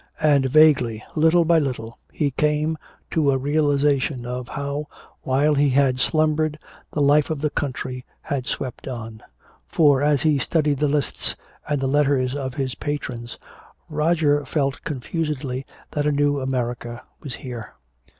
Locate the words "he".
2.11-2.31, 5.53-5.69, 10.23-10.39